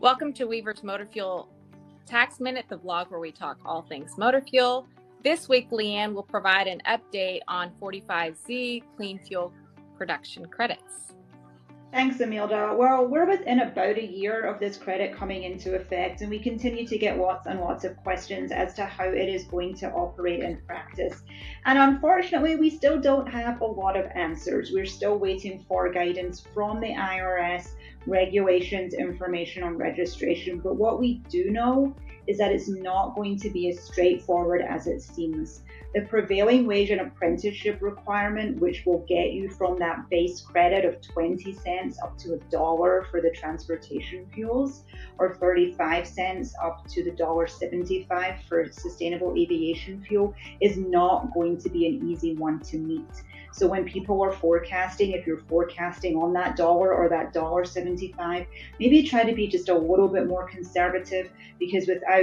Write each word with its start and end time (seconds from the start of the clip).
Welcome 0.00 0.32
to 0.34 0.44
Weaver's 0.44 0.84
Motor 0.84 1.06
Fuel 1.06 1.48
Tax 2.06 2.38
Minute, 2.38 2.66
the 2.68 2.78
vlog 2.78 3.10
where 3.10 3.18
we 3.18 3.32
talk 3.32 3.58
all 3.64 3.82
things 3.82 4.16
motor 4.16 4.40
fuel. 4.40 4.86
This 5.24 5.48
week, 5.48 5.70
Leanne 5.70 6.14
will 6.14 6.22
provide 6.22 6.68
an 6.68 6.80
update 6.86 7.40
on 7.48 7.72
45Z 7.82 8.84
clean 8.96 9.18
fuel 9.18 9.52
production 9.96 10.46
credits. 10.46 11.14
Thanks, 11.90 12.20
Imelda. 12.20 12.76
Well, 12.76 13.06
we're 13.08 13.26
within 13.26 13.60
about 13.60 13.96
a 13.96 14.06
year 14.06 14.42
of 14.42 14.60
this 14.60 14.76
credit 14.76 15.16
coming 15.16 15.44
into 15.44 15.74
effect, 15.74 16.20
and 16.20 16.28
we 16.28 16.38
continue 16.38 16.86
to 16.86 16.98
get 16.98 17.16
lots 17.16 17.46
and 17.46 17.60
lots 17.60 17.82
of 17.84 17.96
questions 17.96 18.52
as 18.52 18.74
to 18.74 18.84
how 18.84 19.06
it 19.06 19.26
is 19.26 19.44
going 19.44 19.74
to 19.76 19.90
operate 19.92 20.40
in 20.40 20.58
practice. 20.66 21.22
And 21.64 21.78
unfortunately, 21.78 22.56
we 22.56 22.68
still 22.68 23.00
don't 23.00 23.26
have 23.26 23.62
a 23.62 23.64
lot 23.64 23.96
of 23.96 24.04
answers. 24.14 24.70
We're 24.70 24.84
still 24.84 25.18
waiting 25.18 25.64
for 25.66 25.90
guidance 25.90 26.40
from 26.52 26.78
the 26.80 26.88
IRS, 26.88 27.70
regulations, 28.06 28.92
information 28.92 29.62
on 29.62 29.78
registration. 29.78 30.58
But 30.58 30.76
what 30.76 31.00
we 31.00 31.22
do 31.30 31.50
know 31.50 31.96
is 32.28 32.38
that 32.38 32.52
it's 32.52 32.68
not 32.68 33.14
going 33.14 33.38
to 33.40 33.50
be 33.50 33.70
as 33.70 33.80
straightforward 33.80 34.60
as 34.60 34.86
it 34.86 35.00
seems. 35.00 35.62
The 35.94 36.02
prevailing 36.02 36.66
wage 36.66 36.90
and 36.90 37.00
apprenticeship 37.00 37.78
requirement, 37.80 38.60
which 38.60 38.84
will 38.84 39.04
get 39.08 39.32
you 39.32 39.48
from 39.48 39.78
that 39.78 40.08
base 40.10 40.42
credit 40.42 40.84
of 40.84 41.00
20 41.00 41.54
cents 41.54 41.98
up 42.02 42.18
to 42.18 42.34
a 42.34 42.38
dollar 42.50 43.06
for 43.10 43.22
the 43.22 43.30
transportation 43.30 44.26
fuels, 44.34 44.84
or 45.18 45.34
35 45.36 46.06
cents 46.06 46.54
up 46.62 46.86
to 46.88 47.02
the 47.02 47.12
dollar 47.12 47.46
75 47.46 48.34
for 48.46 48.70
sustainable 48.70 49.34
aviation 49.36 50.02
fuel, 50.02 50.34
is 50.60 50.76
not 50.76 51.32
going 51.32 51.56
to 51.56 51.70
be 51.70 51.86
an 51.86 52.06
easy 52.06 52.34
one 52.34 52.60
to 52.60 52.76
meet. 52.76 53.22
So 53.52 53.66
when 53.66 53.84
people 53.84 54.22
are 54.22 54.32
forecasting, 54.32 55.12
if 55.12 55.26
you're 55.26 55.40
forecasting 55.48 56.16
on 56.16 56.32
that 56.34 56.56
dollar 56.56 56.94
or 56.94 57.08
that 57.08 57.32
dollar 57.32 57.64
75, 57.64 58.46
maybe 58.78 59.02
try 59.02 59.24
to 59.24 59.34
be 59.34 59.48
just 59.48 59.68
a 59.68 59.74
little 59.74 60.08
bit 60.08 60.26
more 60.26 60.46
conservative 60.46 61.30
because 61.58 61.88
without 61.88 62.17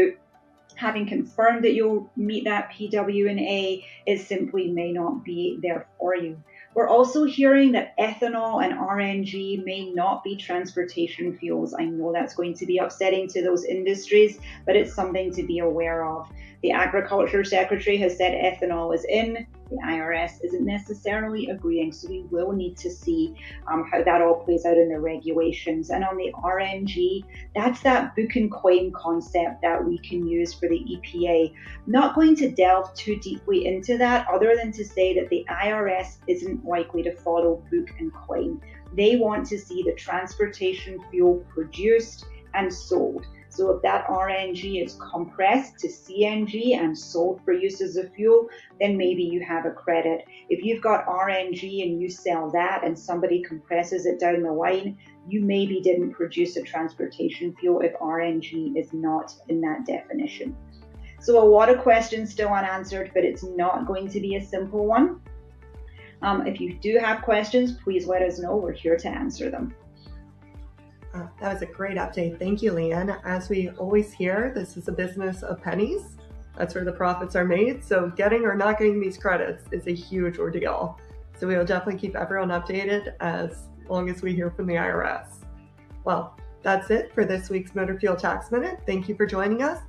having 0.75 1.07
confirmed 1.07 1.63
that 1.63 1.73
you'll 1.73 2.11
meet 2.15 2.43
that 2.45 2.71
PW&A, 2.71 3.85
it 4.05 4.19
simply 4.19 4.71
may 4.71 4.91
not 4.91 5.23
be 5.23 5.57
there 5.61 5.87
for 5.97 6.15
you. 6.15 6.41
We're 6.73 6.89
also 6.89 7.23
hearing 7.23 7.71
that 7.71 7.97
ethanol 7.97 8.61
and 8.61 8.77
RNG 8.77 9.63
may 9.63 9.89
not 9.91 10.25
be 10.25 10.35
transportation 10.35 11.37
fuels. 11.37 11.73
I 11.73 11.85
know 11.85 12.11
that's 12.11 12.35
going 12.35 12.53
to 12.55 12.65
be 12.65 12.79
upsetting 12.79 13.29
to 13.29 13.41
those 13.41 13.63
industries, 13.63 14.39
but 14.65 14.75
it's 14.75 14.93
something 14.93 15.33
to 15.35 15.43
be 15.43 15.59
aware 15.59 16.05
of. 16.05 16.29
The 16.61 16.71
Agriculture 16.71 17.45
Secretary 17.45 17.95
has 17.97 18.17
said 18.17 18.33
ethanol 18.33 18.93
is 18.93 19.05
in. 19.05 19.47
The 19.69 19.77
IRS 19.77 20.43
isn't 20.43 20.63
necessarily 20.63 21.49
agreeing, 21.49 21.91
so 21.91 22.07
we 22.07 22.25
will 22.29 22.51
need 22.51 22.77
to 22.77 22.89
see 22.91 23.35
um, 23.71 23.89
how 23.91 24.03
that 24.03 24.21
all 24.21 24.43
plays 24.43 24.63
out 24.63 24.77
in 24.77 24.89
the 24.89 24.99
regulations. 24.99 25.89
And 25.89 26.03
on 26.03 26.17
the 26.17 26.31
RNG, 26.33 27.25
that's 27.55 27.81
that 27.81 28.15
book 28.15 28.35
and 28.35 28.51
claim 28.51 28.91
concept 28.91 29.63
that 29.63 29.83
we 29.83 29.97
can 29.97 30.27
use 30.27 30.53
for 30.53 30.69
the 30.69 30.79
EPA. 30.79 31.53
Not 31.87 32.13
going 32.13 32.35
to 32.37 32.51
delve 32.51 32.93
too 32.93 33.15
deeply 33.17 33.65
into 33.65 33.97
that, 33.97 34.27
other 34.31 34.55
than 34.55 34.71
to 34.73 34.85
say 34.85 35.15
that 35.15 35.29
the 35.29 35.45
IRS 35.49 36.17
isn't 36.27 36.63
likely 36.63 37.01
to 37.01 37.15
follow 37.15 37.63
book 37.71 37.89
and 37.97 38.13
claim. 38.13 38.61
They 38.93 39.15
want 39.15 39.47
to 39.47 39.57
see 39.57 39.81
the 39.81 39.93
transportation 39.93 41.03
fuel 41.09 41.43
produced 41.49 42.25
and 42.53 42.71
sold. 42.71 43.25
So 43.55 43.71
if 43.71 43.81
that 43.83 44.05
RNG 44.07 44.83
is 44.83 44.97
compressed 44.99 45.79
to 45.79 45.87
CNG 45.87 46.77
and 46.77 46.97
sold 46.97 47.39
for 47.45 47.53
use 47.53 47.79
as 47.79 47.95
a 47.95 48.09
fuel, 48.09 48.49
then 48.81 48.97
maybe 48.97 49.23
you 49.23 49.45
have 49.45 49.65
a 49.65 49.71
credit. 49.71 50.25
If 50.49 50.61
you've 50.61 50.83
got 50.83 51.07
RNG 51.07 51.83
and 51.83 52.01
you 52.01 52.09
sell 52.09 52.51
that 52.51 52.83
and 52.83 52.99
somebody 52.99 53.41
compresses 53.41 54.05
it 54.05 54.19
down 54.19 54.43
the 54.43 54.51
line, 54.51 54.97
you 55.29 55.39
maybe 55.41 55.79
didn't 55.79 56.11
produce 56.11 56.57
a 56.57 56.63
transportation 56.63 57.55
fuel 57.55 57.79
if 57.79 57.93
RNG 57.99 58.75
is 58.75 58.91
not 58.91 59.33
in 59.47 59.61
that 59.61 59.85
definition. 59.85 60.53
So 61.21 61.41
a 61.41 61.47
lot 61.47 61.69
of 61.69 61.79
questions 61.79 62.31
still 62.31 62.49
unanswered, 62.49 63.11
but 63.13 63.23
it's 63.23 63.43
not 63.43 63.87
going 63.87 64.09
to 64.09 64.19
be 64.19 64.35
a 64.35 64.43
simple 64.43 64.85
one. 64.85 65.21
Um, 66.21 66.45
if 66.45 66.59
you 66.59 66.73
do 66.73 66.97
have 66.97 67.21
questions, 67.21 67.71
please 67.71 68.05
let 68.05 68.21
us 68.21 68.37
know. 68.37 68.57
We're 68.57 68.73
here 68.73 68.97
to 68.97 69.07
answer 69.07 69.49
them. 69.49 69.73
Uh, 71.15 71.27
that 71.39 71.53
was 71.53 71.61
a 71.61 71.65
great 71.65 71.95
update. 71.95 72.37
Thank 72.37 72.61
you, 72.61 72.73
Leanne. 72.73 73.17
As 73.23 73.47
we 73.47 73.69
always 73.71 74.11
hear, 74.11 74.51
this 74.53 74.75
is 74.75 74.89
a 74.89 74.91
business 74.91 75.43
of 75.43 75.61
pennies. 75.61 76.17
That's 76.57 76.75
where 76.75 76.83
the 76.83 76.91
profits 76.91 77.35
are 77.37 77.45
made. 77.45 77.83
So 77.85 78.11
getting 78.17 78.43
or 78.43 78.55
not 78.55 78.79
getting 78.79 78.99
these 78.99 79.17
credits 79.17 79.63
is 79.71 79.87
a 79.87 79.93
huge 79.93 80.39
ordeal. 80.39 80.99
So 81.39 81.47
we 81.47 81.55
will 81.55 81.65
definitely 81.65 81.99
keep 81.99 82.15
everyone 82.15 82.49
updated 82.49 83.13
as 83.21 83.67
long 83.87 84.09
as 84.09 84.21
we 84.21 84.33
hear 84.33 84.51
from 84.51 84.67
the 84.67 84.73
IRS. 84.73 85.27
Well, 86.03 86.37
that's 86.63 86.89
it 86.89 87.13
for 87.13 87.23
this 87.23 87.49
week's 87.49 87.75
Motor 87.75 87.97
Fuel 87.99 88.15
Tax 88.15 88.51
Minute. 88.51 88.79
Thank 88.85 89.07
you 89.07 89.15
for 89.15 89.25
joining 89.25 89.61
us. 89.61 89.79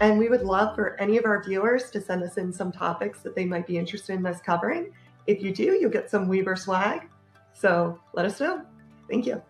And 0.00 0.18
we 0.18 0.28
would 0.28 0.42
love 0.42 0.74
for 0.74 1.00
any 1.00 1.16
of 1.16 1.24
our 1.24 1.42
viewers 1.42 1.90
to 1.92 2.00
send 2.00 2.22
us 2.24 2.36
in 2.36 2.52
some 2.52 2.72
topics 2.72 3.20
that 3.20 3.34
they 3.34 3.44
might 3.44 3.66
be 3.66 3.78
interested 3.78 4.16
in 4.16 4.26
us 4.26 4.40
covering. 4.40 4.92
If 5.26 5.42
you 5.42 5.54
do, 5.54 5.78
you'll 5.80 5.90
get 5.90 6.10
some 6.10 6.28
Weaver 6.28 6.56
swag. 6.56 7.08
So 7.54 7.98
let 8.12 8.26
us 8.26 8.40
know. 8.40 8.62
Thank 9.08 9.26
you. 9.26 9.40